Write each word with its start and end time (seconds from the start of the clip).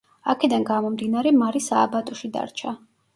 აქედან 0.31 0.63
გამომდინარე, 0.69 1.33
მარი 1.41 1.61
სააბატოში 1.65 2.31
დარჩა. 2.39 2.75